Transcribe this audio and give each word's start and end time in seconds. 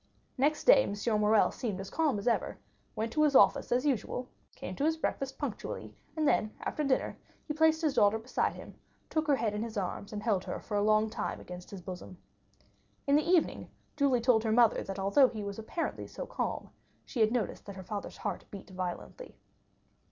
Next 0.35 0.63
day 0.63 0.81
M. 0.81 0.95
Morrel 1.19 1.51
seemed 1.51 1.79
as 1.79 1.91
calm 1.91 2.17
as 2.17 2.27
ever, 2.27 2.57
went 2.95 3.11
into 3.11 3.21
his 3.21 3.35
office 3.35 3.71
as 3.71 3.85
usual, 3.85 4.27
came 4.55 4.75
to 4.77 4.83
his 4.85 4.97
breakfast 4.97 5.37
punctually, 5.37 5.93
and 6.17 6.27
then, 6.27 6.55
after 6.61 6.83
dinner, 6.83 7.19
he 7.47 7.53
placed 7.53 7.83
his 7.83 7.93
daughter 7.93 8.17
beside 8.17 8.53
him, 8.55 8.73
took 9.11 9.27
her 9.27 9.35
head 9.35 9.53
in 9.53 9.61
his 9.61 9.77
arms, 9.77 10.11
and 10.11 10.23
held 10.23 10.43
her 10.45 10.59
for 10.59 10.75
a 10.75 10.81
long 10.81 11.11
time 11.11 11.39
against 11.39 11.69
his 11.69 11.83
bosom. 11.83 12.17
In 13.05 13.15
the 13.15 13.21
evening, 13.29 13.69
Julie 13.95 14.21
told 14.21 14.43
her 14.43 14.51
mother, 14.51 14.81
that 14.83 14.97
although 14.97 15.27
he 15.27 15.43
was 15.43 15.59
apparently 15.59 16.07
so 16.07 16.25
calm, 16.25 16.71
she 17.05 17.19
had 17.19 17.31
noticed 17.31 17.67
that 17.67 17.75
her 17.75 17.83
father's 17.83 18.17
heart 18.17 18.45
beat 18.49 18.71
violently. 18.71 19.37